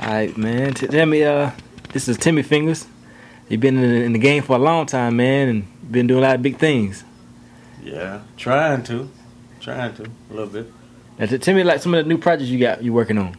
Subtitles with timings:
[0.00, 0.74] All right, man.
[0.74, 1.50] Tell me, uh,
[1.92, 2.86] this is Timmy Fingerz.
[3.48, 6.22] You've been in the, in the game for a long time, man, and been doing
[6.22, 7.04] a lot of big things.
[7.82, 9.08] Yeah, trying to,
[9.60, 10.72] trying to a little bit.
[11.18, 13.36] Now, tell me like some of the new projects you got you working on.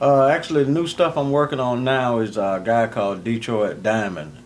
[0.00, 4.36] Uh, actually, the new stuff I'm working on now is a guy called Detroit Diamond.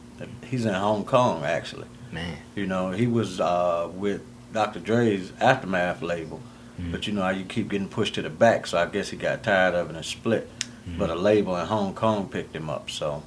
[0.46, 1.86] He's in Hong Kong, actually.
[2.10, 4.22] Man, You know, he was uh, with
[4.52, 4.80] Dr.
[4.80, 6.40] Dre's Aftermath label,
[6.80, 6.90] Mhm.
[6.92, 9.16] but you know how you keep getting pushed to the back, so I guess he
[9.18, 10.48] got tired of it and split.
[10.89, 10.98] Mhm.
[10.98, 13.23] But a label in Hong Kong picked him up, so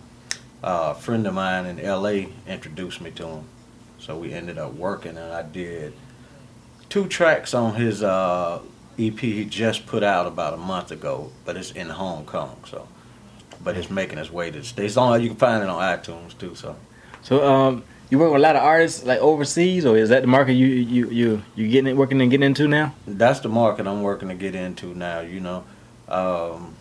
[0.63, 2.29] uh, a friend of mine in L.A.
[2.47, 3.43] introduced me to him.
[3.99, 5.93] So we ended up working, and I did
[6.89, 8.59] two tracks on his uh,
[8.99, 12.87] EP he just put out about a month ago, but it's in Hong Kong, so.
[13.63, 14.93] But it's making its way to the States.
[14.93, 16.75] It's on, you can find it on iTunes too, so.
[17.21, 20.27] so um, you work with a lot of artists like overseas, or is that the
[20.27, 22.93] market you you you you getting working and getting into now?
[23.07, 25.19] that's the market I'm working to get into now.
[25.21, 25.63] You know,
[26.09, 26.75] um,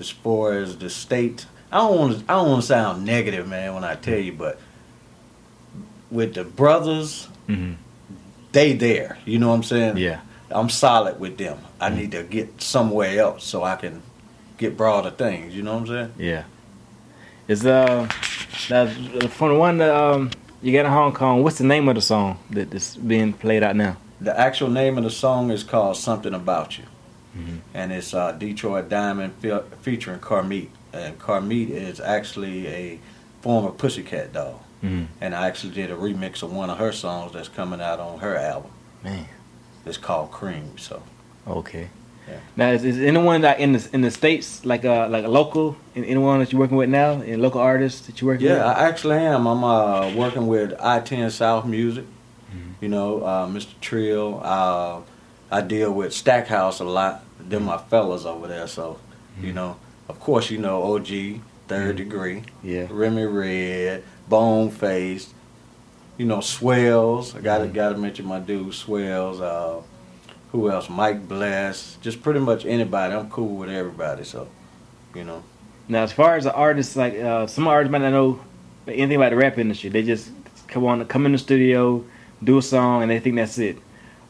[0.00, 2.24] as far as the state, I don't want to.
[2.32, 4.58] I don't want to sound negative, man, when I tell you, but
[6.10, 7.74] with the brothers, Mm-hmm.
[8.52, 9.18] they there.
[9.26, 9.98] You know what I'm saying?
[9.98, 10.20] Yeah.
[10.50, 11.58] I'm solid with them.
[11.78, 14.00] I need to get somewhere else so I can
[14.56, 15.54] get broader things.
[15.54, 16.12] You know what I'm saying?
[16.16, 16.44] Yeah.
[17.48, 18.08] Is uh,
[18.70, 18.86] now,
[19.28, 20.30] from the one that um
[20.62, 23.62] you got in Hong Kong, what's the name of the song that is being played
[23.62, 23.98] out now?
[24.22, 26.84] The actual name of the song is called "Something About You,"
[27.36, 27.58] Mhm.
[27.74, 30.68] and it's uh, Detroit Diamond fe- featuring Carmit.
[30.92, 32.98] And Carmit is actually a
[33.42, 34.60] former Pussycat doll.
[34.84, 35.04] Mm-hmm.
[35.22, 38.18] and I actually did a remix of one of her songs that's coming out on
[38.18, 38.70] her album.
[39.02, 39.26] Man.
[39.86, 40.76] It's called Cream.
[40.76, 41.02] So
[41.46, 41.88] Okay.
[42.28, 42.38] Yeah.
[42.56, 45.76] Now, is, is anyone like in the in the states like uh like a local
[45.96, 48.78] anyone that you're working with now, and local artists that you're working yeah, with?
[48.78, 49.46] I actually am.
[49.46, 52.04] I'm uh, working with I-10 South Music.
[52.80, 53.72] You know, uh, Mr.
[53.80, 54.40] Trill.
[54.42, 55.00] Uh,
[55.50, 57.24] I deal with Stackhouse a lot.
[57.40, 58.66] They're my fellas over there.
[58.66, 58.98] So,
[59.40, 59.76] you know,
[60.08, 62.86] of course, you know OG, Third Degree, yeah.
[62.90, 65.32] Remy Red, Bone Face,
[66.16, 67.34] You know, Swells.
[67.34, 67.74] I gotta Mhm.
[67.74, 69.40] gotta mention my dude Swells.
[69.40, 69.80] Uh,
[70.52, 70.88] who else?
[70.88, 71.96] Mike Bless.
[72.02, 73.12] Just pretty much anybody.
[73.14, 74.22] I'm cool with everybody.
[74.22, 74.46] So,
[75.14, 75.42] you know.
[75.88, 78.38] Now, as far as the artists, like uh, some artists might not know
[78.86, 79.90] anything about the rap industry.
[79.90, 80.30] They just
[80.68, 82.04] come on, come in the studio,
[82.44, 83.78] do a song, and they think that's it.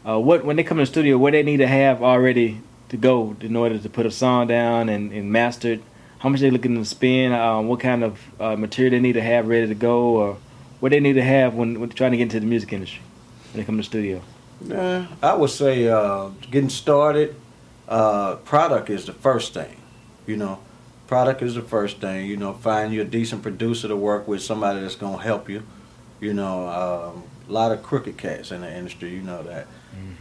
[0.07, 2.61] Uh, what when they come in the studio, what they need to have already
[2.91, 5.83] to go in order to put a song down and, and master it?
[6.19, 7.35] How much they looking to spend?
[7.35, 10.37] Um, what kind of uh, material they need to have ready to go, or
[10.81, 13.03] what they need to have when, when trying to get into the music industry
[13.53, 14.23] when they come to the studio?
[14.63, 17.37] Yeah, I would say uh, getting started.
[17.89, 19.77] Uh, product is the first thing.
[20.27, 20.61] You know,
[21.07, 22.27] product is the first thing.
[22.27, 25.63] You know, find you a decent producer to work with, somebody that's gonna help you.
[26.21, 29.11] You know, um, a lot of crooked cats in the industry.
[29.11, 29.67] You know that,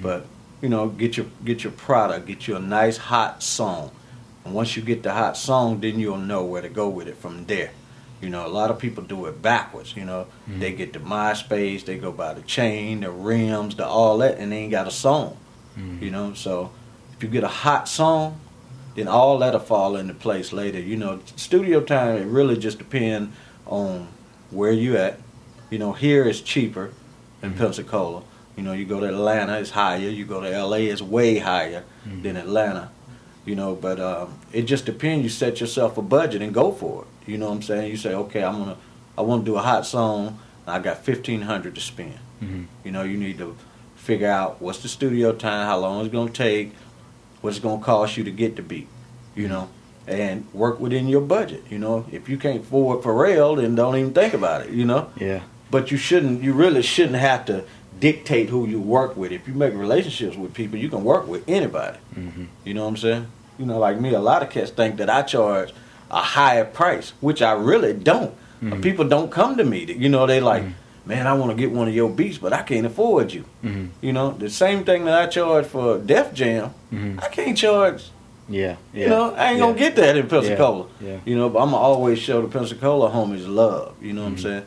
[0.01, 0.25] but
[0.61, 3.91] you know, get your get your product, get you a nice hot song,
[4.45, 7.17] and once you get the hot song, then you'll know where to go with it
[7.17, 7.72] from there.
[8.22, 9.95] You know, a lot of people do it backwards.
[9.97, 10.59] You know, Mhm.
[10.62, 14.51] they get the MySpace, they go by the chain, the rims, the all that, and
[14.51, 15.38] they ain't got a song.
[16.00, 16.69] You know, so
[17.17, 18.39] if you get a hot song,
[18.95, 20.79] then all that'll fall into place later.
[20.79, 23.35] You know, studio time it really just depends
[23.66, 24.07] on
[24.51, 25.17] where you at.
[25.72, 26.91] You know, here is cheaper
[27.41, 27.57] than Mhm.
[27.57, 28.22] Pensacola.
[28.55, 30.09] You know, you go to Atlanta, it's higher.
[30.09, 32.23] You go to LA, it's way higher Mhm.
[32.23, 32.89] than Atlanta.
[33.45, 35.23] You know, but um, it just depends.
[35.23, 37.31] You set yourself a budget and go for it.
[37.31, 37.89] You know what I'm saying?
[37.91, 38.77] You say, okay, I'm gonna,
[39.17, 40.39] I want to do a hot song.
[40.65, 42.17] And I got fifteen hundred to spend.
[42.41, 42.63] Mm-hmm.
[42.85, 43.55] You know, you need to
[43.95, 46.73] figure out what's the studio time, how long it's going to take,
[47.41, 48.87] what it's going to cost you to get the beat,
[49.35, 49.69] you know,
[50.07, 51.63] and work within your budget.
[51.69, 55.09] You know, if you can't afford Pharrell, then don't even think about it, you know.
[55.19, 55.41] Yeah.
[55.71, 57.63] But you shouldn't, you really shouldn't have to
[58.07, 59.31] dictate who you work with.
[59.31, 61.97] If you make relationships with people, you can work with anybody.
[62.19, 62.45] Mm-hmm.
[62.65, 63.27] You know what I'm saying?
[63.57, 65.69] You know, like me, a lot of cats think that I charge
[66.11, 68.33] a higher price, which I really don't.
[68.61, 68.81] Mhm.
[68.81, 69.79] People don't come to me.
[70.05, 70.73] You know, they like, Mhm.
[71.05, 73.43] man, I want to get one of your beats, but I can't afford you.
[73.63, 73.85] Mm-hmm.
[74.01, 77.19] You know, the same thing that I charge for Def Jam, Mm-hmm.
[77.25, 78.01] I can't charge.
[78.49, 78.75] Yeah.
[78.93, 79.03] Yeah.
[79.03, 79.65] You know, I ain't yeah.
[79.65, 80.85] gonna get that in Pensacola.
[80.99, 81.17] Yeah.
[81.25, 83.94] You know, but I'm gonna always show the Pensacola homies love.
[84.01, 84.44] You know what Mhm.
[84.44, 84.63] I'm saying?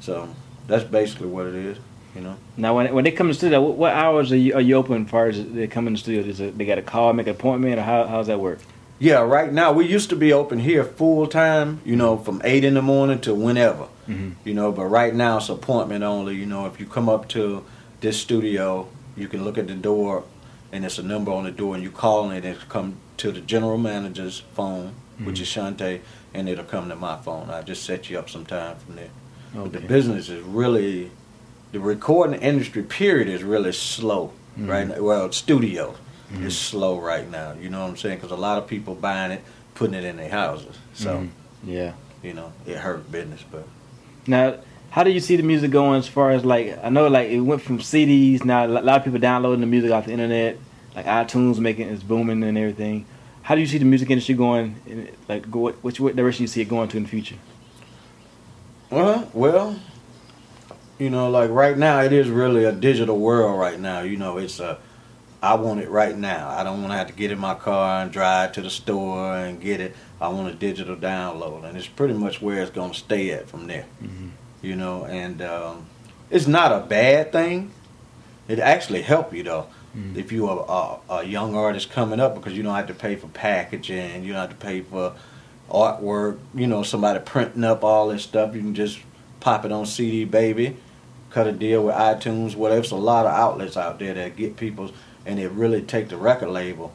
[0.00, 0.28] So
[0.66, 1.76] that's basically what it is.
[2.14, 2.36] You know.
[2.56, 4.76] Now, when when they come to the studio, what, what hours are you, are you
[4.76, 5.04] open?
[5.04, 7.26] As far as they come in the studio, Is it, they got to call, make
[7.26, 8.60] an appointment, or how how's that work?
[9.00, 11.80] Yeah, right now we used to be open here full time.
[11.84, 13.88] You know, from eight in the morning to whenever.
[14.08, 14.30] Mm-hmm.
[14.48, 16.36] You know, but right now it's appointment only.
[16.36, 17.64] You know, if you come up to
[18.00, 18.86] this studio,
[19.16, 20.22] you can look at the door,
[20.72, 23.40] and it's a number on the door, and you call and it come to the
[23.40, 24.92] general manager's phone,
[25.24, 25.42] which Mhm.
[25.42, 26.00] is Shante,
[26.32, 27.48] and it'll come to my phone.
[27.50, 29.10] I just set you up some time from there.
[29.54, 31.10] But the business is really,
[31.74, 34.68] the recording industry period is really slow Mhm.
[34.68, 35.02] right now.
[35.02, 35.96] Well, studio
[36.32, 36.44] Mhm.
[36.46, 37.54] is slow right now.
[37.60, 38.18] You know what I'm saying?
[38.18, 39.42] Because a lot of people buying it,
[39.74, 40.76] putting it in their houses.
[40.94, 41.28] So Mhm.
[41.66, 41.92] yeah.
[42.22, 43.66] you know, it hurt business, but
[44.26, 44.54] Now,
[44.90, 47.40] how do you see the music going as far as like I know like it
[47.40, 50.56] went from CDs now a lot of people downloading the music off the internet
[50.96, 53.04] like iTunes making it's booming and everything.
[53.42, 54.76] How do you see the music industry going?
[54.86, 57.34] In, like, go, which what direction do you see it going to in the future?
[58.90, 59.76] Well, well,
[60.98, 63.58] you know, like right now, it is really a digital world.
[63.58, 64.78] Right now, you know, it's a.
[65.42, 66.48] I want it right now.
[66.48, 69.36] I don't want to have to get in my car and drive to the store
[69.36, 69.94] and get it.
[70.18, 73.48] I want a digital download, and it's pretty much where it's going to stay at
[73.48, 73.84] from there.
[74.02, 74.30] Mhm.
[74.62, 75.84] You know, and um,
[76.30, 77.72] it's not a bad thing.
[78.48, 79.66] It actually help you though.
[79.94, 80.16] Mhm.
[80.16, 83.14] If you are a, a young artist coming up, because you don't have to pay
[83.16, 85.12] for packaging, you don't have to pay for
[85.70, 86.38] artwork.
[86.54, 88.54] You know, somebody printing up all this stuff.
[88.54, 88.98] You can just
[89.44, 90.74] pop it on CD, baby.
[91.28, 92.80] Cut a deal with iTunes, whatever.
[92.80, 94.90] There's a lot of outlets out there that get people,
[95.26, 96.94] and it really take the record label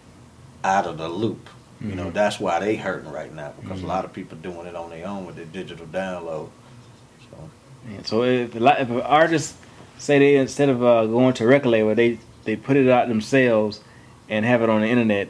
[0.64, 1.48] out of the loop.
[1.80, 2.14] You know, Mhm.
[2.14, 3.84] that's why they hurting right now because Mhm.
[3.86, 6.50] a lot of people doing it on their own with the digital download.
[7.30, 7.38] So
[7.88, 9.56] And so if if an artist
[9.98, 13.08] say they instead of uh, going to a record label, they they put it out
[13.08, 13.80] themselves
[14.28, 15.30] and have it on the internet.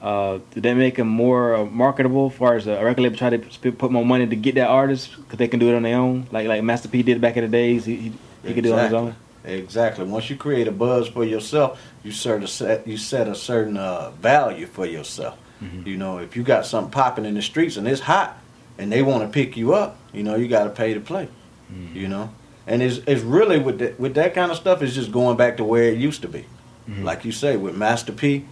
[0.00, 2.30] Uh, do that make them more uh, marketable?
[2.30, 5.10] As far as a record label try to put more money to get that artist
[5.16, 7.42] because they can do it on their own, like like Master P did back in
[7.44, 7.84] the days.
[7.84, 8.12] He he,
[8.44, 9.14] he could do it on his own.
[9.44, 10.04] Exactly.
[10.04, 13.76] Once you create a buzz for yourself, you sort of set you set a certain
[13.76, 15.36] uh, value for yourself.
[15.62, 15.86] Mhm.
[15.86, 18.38] You know, if you got something popping in the streets and it's hot,
[18.78, 21.26] and they want to pick you up, you know, you got to pay to play.
[21.72, 21.94] Mhm.
[21.96, 22.30] You know,
[22.68, 24.80] and it's it's really with that with that kind of stuff.
[24.80, 26.44] It's just going back to where it used to be.
[26.88, 27.02] Mhm.
[27.02, 28.44] Like you say with Master P,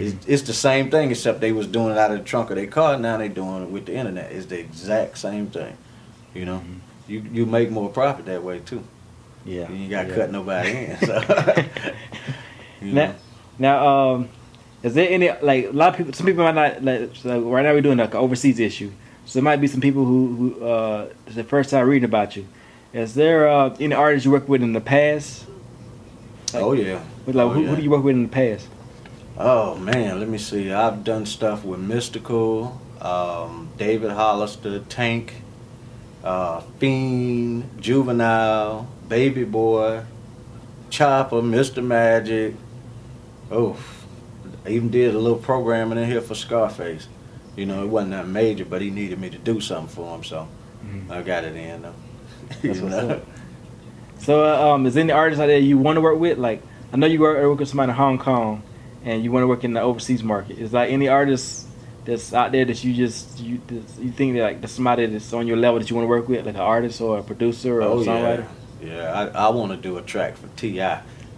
[0.00, 2.56] It's, it's the same thing except they was doing it out of the trunk of
[2.56, 2.98] their car.
[2.98, 4.32] Now they doing it with the internet.
[4.32, 5.76] It's the exact same thing.
[6.34, 6.78] You know, Mhm.
[7.06, 8.82] you you make more profit that way too.
[9.44, 10.14] Yeah, You ain't got to yeah.
[10.14, 10.96] cut nobody in.
[11.06, 11.14] So,
[12.80, 13.14] you Now, know.
[13.58, 14.28] now, um,
[14.82, 16.12] is there any like a lot of people?
[16.12, 16.82] Some people might not.
[16.84, 18.90] Like, so right now, we're doing like an overseas issue,
[19.26, 22.36] so there might be some people who, who uh, it's the first time reading about
[22.36, 22.46] you.
[22.92, 25.44] Is there uh, any artists you worked with in the past?
[26.54, 27.00] oh yeah.
[27.26, 27.68] Like, Oh, who, yeah.
[27.68, 28.68] who do you work with in the past?
[29.36, 30.72] Oh man, let me see.
[30.72, 35.34] I've done stuff with Mystikal, um, David Hollister, Tank,
[36.22, 40.02] uh, Fiend, Juvenile, Baby Boy,
[40.90, 41.84] Choppa, Mr.
[41.84, 42.54] Magic.
[43.50, 43.76] Oh,
[44.64, 47.08] I even did a little programming in here for Scarface.
[47.56, 50.24] You know, it wasn't that major, but he needed me to do something for him,
[50.24, 50.48] so
[50.84, 51.10] Mhm.
[51.10, 51.92] I got it in though.
[52.62, 53.08] That's what's know?
[53.10, 53.26] up.
[54.18, 56.38] So, uh, um, is there any artists out there you want to work with?
[56.38, 58.62] Like, I know you work with somebody in Hong Kong,
[59.04, 60.58] and you want to work in the overseas market.
[60.58, 61.66] Is like any artist
[62.04, 65.46] that's out there that you just you you think that like there's somebody that's on
[65.46, 67.82] your level that you want to work with, like an artist or a producer or
[67.82, 68.46] Oh a songwriter?
[68.82, 69.30] yeah, yeah.
[69.34, 70.78] I, I want to do a track for Ti.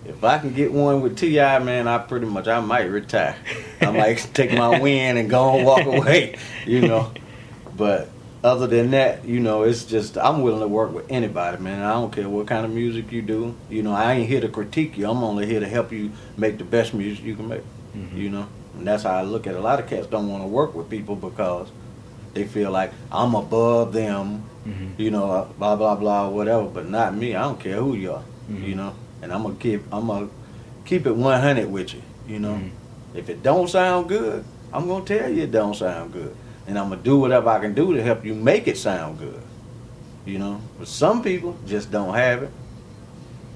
[0.09, 3.35] If I can get one with T.I., man, I pretty much I might retire.
[3.81, 7.13] I might take my win and go and walk away, you know.
[7.77, 8.09] But
[8.47, 11.83] other than that, you know, it's just I'm willing to work with anybody, man.
[11.83, 13.55] I don't care what kind of music you do.
[13.69, 15.11] You know, I ain't here to critique you.
[15.11, 17.63] I'm only here to help you make the best music you can make.
[17.97, 18.17] Mhm.
[18.17, 18.47] You know,
[18.79, 19.59] and that's how I look at it.
[19.59, 21.69] A lot of cats don't want to work with people because
[22.35, 24.99] they feel like I'm above them Mhm.
[24.99, 26.65] you know, blah blah blah, whatever.
[26.65, 27.35] But not me.
[27.35, 28.69] I don't care who you are, Mhm.
[28.69, 28.93] you know.
[29.23, 30.29] And I'm gonna keep, I'm gonna
[30.85, 32.55] keep it 100 with you, you know.
[32.55, 32.71] Mhm.
[33.15, 36.35] If it don't sound good, I'm gonna tell you it don't sound good,
[36.67, 39.43] and I'm gonna do whatever I can do to help you make it sound good,
[40.25, 40.61] you know.
[40.79, 42.51] But some people just don't have it,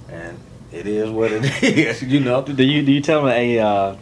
[0.09, 0.39] and
[0.73, 2.43] it is what it is, you know.
[2.43, 3.97] Do you do you tell them, hey, uh,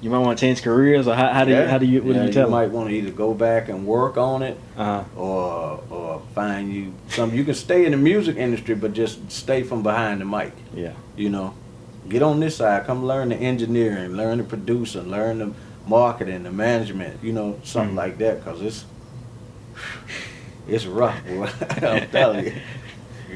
[0.00, 2.14] you might want to change careers, or how, how do you how do you what
[2.14, 2.72] Yeah, do you tell might them?
[2.74, 5.04] want to either go back and work on it, Uh-huh.
[5.16, 7.34] or or find you some.
[7.34, 10.52] You can stay in the music industry, but just stay from behind the mic.
[10.74, 10.92] Yeah.
[11.16, 11.54] You know,
[12.08, 12.86] get on this side.
[12.86, 15.52] Come learn the engineering, learn the producing, learn the
[15.86, 17.22] marketing, the management.
[17.22, 17.98] You know, something Mhm.
[17.98, 18.44] like that.
[18.44, 18.84] Cause it's
[20.68, 21.48] it's rough, boy.
[21.86, 22.52] I'm telling you.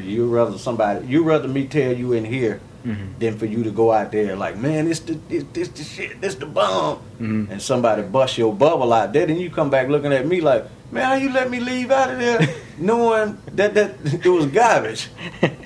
[0.00, 1.06] You rather somebody.
[1.06, 3.18] You rather me tell you in here Mhm.
[3.18, 6.20] than for you to go out there like, man, this the this, this the shit,
[6.20, 7.50] this the bomb, Mhm.
[7.50, 9.26] and somebody bust your bubble out there.
[9.26, 12.10] Then you come back looking at me like, man, how you let me leave out
[12.10, 12.46] of there
[12.78, 15.08] knowing that that it was garbage,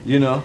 [0.07, 0.45] you know?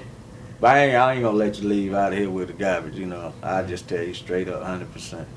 [0.59, 2.95] But I ain't, I ain't gonna let you leave out of here with the garbage,
[2.95, 3.33] you know.
[3.43, 5.27] I just tell you straight up, hundred percent.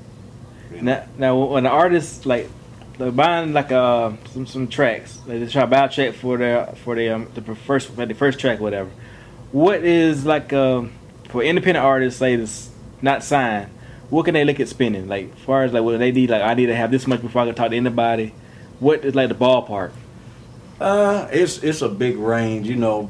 [0.71, 2.49] Now, now when the artists like
[2.97, 6.37] they're buying like uh some some tracks, like they try to buy a track for
[6.37, 8.89] their for their um, the first for the first track, whatever.
[9.51, 10.91] What is like um
[11.29, 12.69] for independent artists say this
[13.01, 13.71] not signed?
[14.09, 15.07] What can they look at spending?
[15.07, 17.43] Like far as like what they need, like I need to have this much before
[17.43, 18.33] I can talk to anybody.
[18.79, 19.91] What is like the ballpark?
[20.79, 23.09] Uh, it's it's a big range, you know.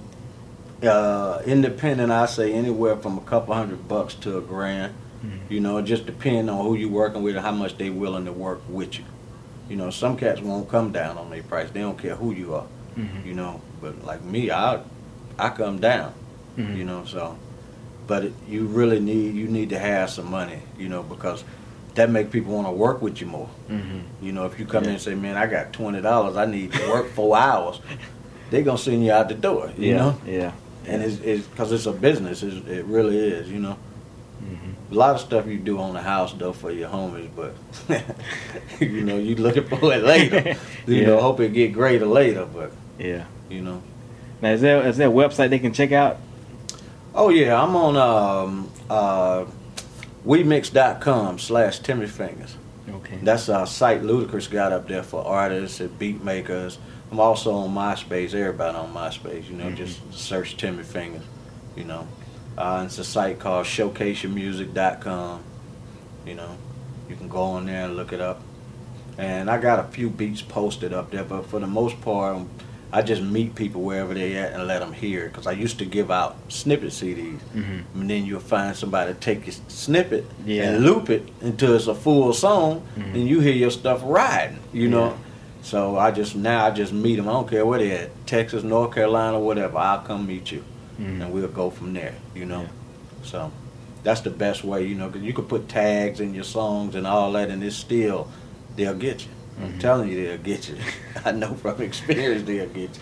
[0.81, 4.93] Uh, independent, I say anywhere from a couple hundred bucks to a grand.
[5.23, 5.39] Mhm.
[5.49, 8.25] You know, it just depends on who you're working with and how much they willing
[8.25, 9.05] to work with you.
[9.69, 11.69] You know, some cats won't come down on their price.
[11.71, 12.65] They don't care who you are.
[12.97, 13.25] Mhm.
[13.25, 14.79] You know, but like me, I
[15.37, 16.13] I come down.
[16.57, 16.77] Mhm.
[16.77, 17.35] You know, so.
[18.07, 20.59] But it, you really need you need to have some money.
[20.77, 21.43] You know, because
[21.95, 23.49] that make people want to work with you more.
[23.69, 24.01] Mhm.
[24.21, 26.71] You know, if you come in and say, "Man, I got twenty dollars, I need
[26.73, 27.79] to work four hours,"
[28.51, 29.69] they're gonna send you out the door.
[29.77, 29.97] You Yeah.
[29.97, 30.51] know, Yeah.
[30.87, 32.41] and it's it's because it's a business.
[32.41, 33.49] It's, it really is.
[33.49, 33.77] You know.
[34.91, 37.53] A lot of stuff you do on the house though for your homies, but
[38.79, 40.55] you know, you looking for it later.
[40.87, 43.25] You know, hope it get greater later, but Yeah.
[43.49, 43.83] you know.
[44.41, 46.17] Now, is there is there a website they can check out?
[47.13, 49.45] Oh yeah, I'm on um uh
[50.25, 52.53] WeMix.com slash Timmy Fingerz.
[52.89, 53.19] Okay.
[53.21, 56.77] That's a site Ludacris got up there for artists and beat makers.
[57.11, 58.33] I'm also on MySpace.
[58.33, 59.75] Everybody on MySpace, you know, Mhm.
[59.77, 61.21] just search Timmy Fingerz,
[61.75, 62.07] you know.
[62.57, 65.41] Uh, it's a site called ShowcaseYourMusic.com.
[66.25, 66.57] You know,
[67.09, 68.41] you can go on there and look it up.
[69.17, 72.49] And I got a few beats posted up there, but for the most part, um,
[72.91, 75.27] I just meet people wherever they at and let them hear.
[75.27, 77.39] Because I used to give out snippet CDs.
[77.55, 77.83] Mhm.
[77.93, 80.63] And then you'll find somebody take your snippet Yeah.
[80.71, 83.13] and loop it until it's a full song, Mhm.
[83.13, 85.07] and you hear your stuff riding, you know.
[85.07, 85.13] Yeah.
[85.61, 87.27] So I just now I just meet them.
[87.27, 89.77] I don't care where they at, Texas, North Carolina, whatever.
[89.77, 90.63] I'll come meet you,
[90.99, 91.21] Mhm.
[91.21, 92.61] and we'll go from there, you know.
[92.61, 92.67] Yeah.
[93.23, 93.51] So
[94.03, 97.05] that's the best way, you know, because you can put tags in your songs and
[97.07, 98.27] all that, and it's still
[98.75, 99.31] they'll get you.
[99.61, 99.79] I'm Mhm.
[99.79, 100.75] telling you, they'll get you.
[101.25, 103.01] I know from experience they'll get you.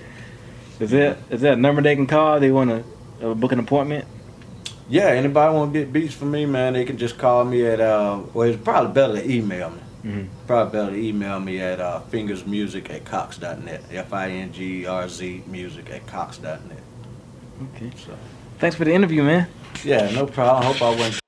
[0.79, 2.39] Is that is that a number they can call?
[2.39, 4.05] They want to uh, book an appointment?
[4.89, 7.81] Yeah, anybody want to get beats from me, man, they can just call me at,
[7.81, 9.79] uh, well, it's probably better to email me.
[10.05, 10.21] Mm-hmm.
[10.47, 13.83] Probably better to email me at uh, fingerzmusic at cox.net.
[13.91, 16.76] F I N G R Z music at cox.net.
[17.75, 17.91] Okay.
[18.05, 18.17] So,
[18.59, 19.47] Thanks for the interview, man.
[19.83, 20.63] yeah, no problem.
[20.63, 21.19] I hope I wasn't